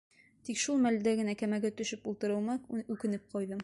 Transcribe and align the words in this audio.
Тик 0.47 0.59
шул 0.61 0.81
мәлдә 0.85 1.13
генә 1.21 1.37
кәмәгә 1.43 1.73
төшөп 1.83 2.11
ултырыуыма 2.13 2.61
үкенеп 2.83 3.33
ҡуйҙым. 3.35 3.59